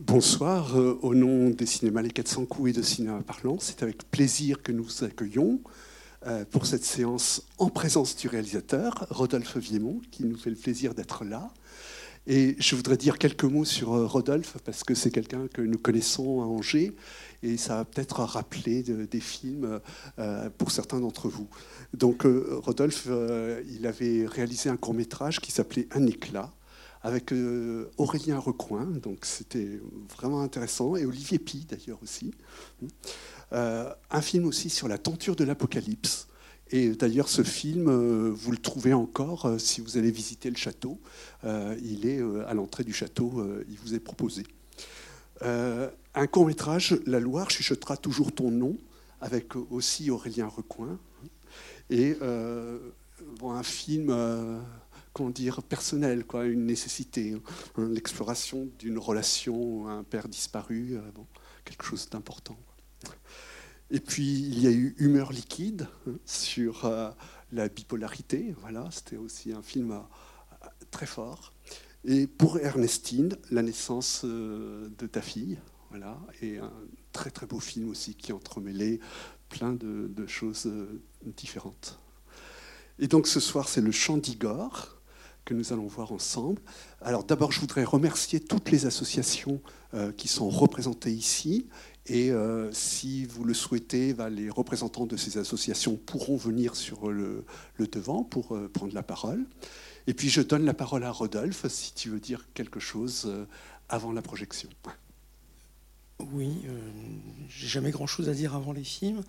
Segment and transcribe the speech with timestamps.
[0.00, 4.08] Bonsoir, euh, au nom des cinémas Les 400 coups et de Cinéma Parlant, c'est avec
[4.08, 5.60] plaisir que nous vous accueillons
[6.24, 10.94] euh, pour cette séance en présence du réalisateur, Rodolphe Viemont, qui nous fait le plaisir
[10.94, 11.52] d'être là.
[12.28, 15.78] Et je voudrais dire quelques mots sur euh, Rodolphe, parce que c'est quelqu'un que nous
[15.78, 16.94] connaissons à Angers,
[17.42, 19.80] et ça va peut-être rappeler des films
[20.58, 21.48] pour certains d'entre vous.
[21.92, 23.08] Donc Rodolphe,
[23.70, 26.50] il avait réalisé un court métrage qui s'appelait Un éclat,
[27.02, 29.80] avec euh, Aurélien Recoin, donc c'était
[30.16, 32.32] vraiment intéressant, et Olivier Pi d'ailleurs aussi.
[33.52, 36.26] Euh, un film aussi sur la tenture de l'Apocalypse.
[36.70, 41.00] Et d'ailleurs, ce film, euh, vous le trouvez encore si vous allez visiter le château.
[41.44, 44.44] il est à l'entrée du château, il vous est proposé.
[45.40, 48.76] un court métrage, La Loire chuchotera toujours ton nom,
[49.20, 50.98] avec aussi Aurélien Recoin.
[51.90, 54.10] Et un film
[55.26, 61.26] dire, personnel, quoi, une nécessité, hein, l'exploration d'une relation, un père disparu, euh, bon,
[61.64, 62.58] quelque chose d'important.
[63.90, 67.10] Et puis il y a eu Humeur liquide hein, sur euh,
[67.52, 71.52] la bipolarité, voilà, c'était aussi un film euh, très fort.
[72.04, 75.58] Et pour Ernestine, la naissance de ta fille,
[75.90, 76.72] voilà, et un
[77.12, 79.00] très très beau film aussi qui entremêlait
[79.48, 80.70] plein de, de choses
[81.24, 81.98] différentes.
[83.00, 84.97] Et donc ce soir, c'est le chant d'Igor
[85.48, 86.60] que nous allons voir ensemble.
[87.00, 89.62] Alors d'abord, je voudrais remercier toutes les associations
[89.94, 91.68] euh, qui sont représentées ici.
[92.04, 97.10] Et euh, si vous le souhaitez, bah, les représentants de ces associations pourront venir sur
[97.10, 97.46] le,
[97.78, 99.46] devant pour euh, prendre la parole.
[100.06, 103.32] Et puis je donne la parole à Rodolphe, si tu veux dire quelque chose
[103.88, 104.68] avant la projection.
[106.32, 106.62] Oui,
[107.48, 109.22] j'ai jamais grand-chose à dire avant les films.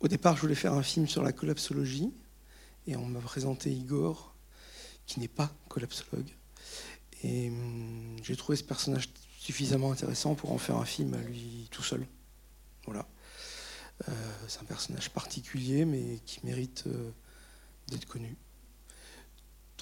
[0.00, 2.12] au départ, je voulais faire un film sur la collapsologie
[2.90, 4.34] et on m'a présenté Igor,
[5.06, 6.28] qui n'est pas collapsologue.
[7.22, 11.68] Et hum, j'ai trouvé ce personnage suffisamment intéressant pour en faire un film à lui
[11.70, 12.04] tout seul.
[12.86, 13.06] Voilà.
[14.08, 14.12] Euh,
[14.48, 17.10] c'est un personnage particulier, mais qui mérite euh,
[17.88, 18.36] d'être connu.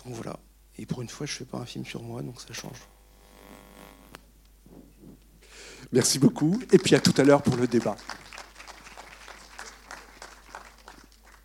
[0.05, 0.39] Donc voilà.
[0.77, 2.81] Et pour une fois, je ne fais pas un film sur moi, donc ça change.
[5.93, 6.61] Merci beaucoup.
[6.73, 7.97] Et puis à tout à l'heure pour le débat.